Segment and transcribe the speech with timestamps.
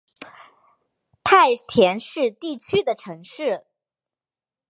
[1.23, 3.67] 太田市地区的城市。